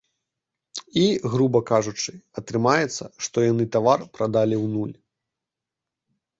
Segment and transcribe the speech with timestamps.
[1.01, 1.03] І,
[1.33, 2.11] груба кажучы,
[2.43, 4.95] атрымаецца, што яны тавар прадалі ў нуль.